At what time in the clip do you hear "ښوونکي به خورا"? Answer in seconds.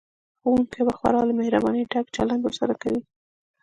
0.41-1.21